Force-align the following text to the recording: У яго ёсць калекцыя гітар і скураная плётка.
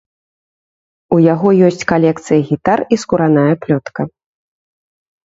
У 1.15 1.19
яго 1.33 1.49
ёсць 1.67 1.85
калекцыя 1.91 2.39
гітар 2.49 2.79
і 2.97 2.99
скураная 3.03 3.55
плётка. 3.67 4.01